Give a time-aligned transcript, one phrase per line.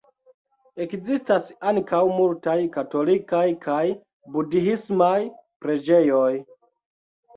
[0.85, 3.83] Ekzistas ankaŭ multaj katolikaj kaj
[4.39, 5.15] budhismaj
[5.67, 6.31] preĝejoj.